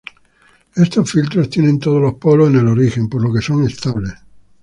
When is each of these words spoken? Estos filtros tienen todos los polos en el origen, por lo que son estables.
Estos 0.75 1.11
filtros 1.11 1.47
tienen 1.51 1.77
todos 1.77 2.01
los 2.01 2.15
polos 2.15 2.49
en 2.49 2.55
el 2.55 2.67
origen, 2.69 3.07
por 3.07 3.21
lo 3.21 3.31
que 3.31 3.39
son 3.39 3.63
estables. 3.67 4.15